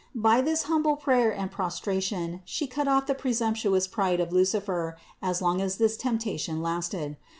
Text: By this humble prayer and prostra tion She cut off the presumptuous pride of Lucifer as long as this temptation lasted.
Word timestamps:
By 0.17 0.41
this 0.41 0.63
humble 0.63 0.95
prayer 0.95 1.29
and 1.31 1.51
prostra 1.51 2.01
tion 2.01 2.41
She 2.43 2.65
cut 2.65 2.87
off 2.87 3.05
the 3.05 3.13
presumptuous 3.13 3.85
pride 3.85 4.19
of 4.19 4.33
Lucifer 4.33 4.97
as 5.21 5.43
long 5.43 5.61
as 5.61 5.77
this 5.77 5.95
temptation 5.95 6.59
lasted. 6.59 7.17